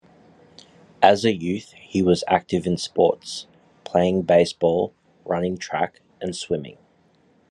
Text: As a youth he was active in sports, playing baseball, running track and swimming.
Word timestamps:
As 1.03 1.23
a 1.25 1.31
youth 1.31 1.73
he 1.73 2.01
was 2.01 2.23
active 2.27 2.65
in 2.65 2.77
sports, 2.77 3.45
playing 3.83 4.23
baseball, 4.23 4.95
running 5.25 5.59
track 5.59 6.01
and 6.19 6.35
swimming. 6.35 6.79